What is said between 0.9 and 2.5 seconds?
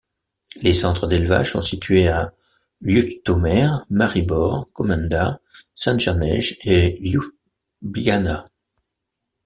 d'élevage sont situés à